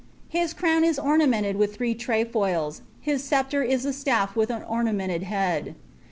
[0.33, 5.21] Uis crown ii ornamented with [liree trefoils^ his sceptre is a staff with an ornamented
[5.21, 5.75] head.